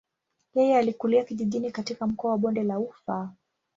Yeye 0.53 0.77
alikulia 0.77 1.23
kijijini 1.23 1.71
katika 1.71 2.07
mkoa 2.07 2.31
wa 2.31 2.37
bonde 2.37 2.63
la 2.63 2.79
ufa. 2.79 3.33